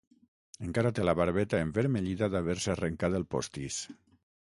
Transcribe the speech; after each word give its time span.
Encara 0.67 0.91
té 0.99 1.05
la 1.05 1.15
barbeta 1.19 1.61
envermellida 1.67 2.33
d'haver-se 2.37 2.75
arrencat 2.77 3.23
el 3.23 3.31
postís. 3.37 3.83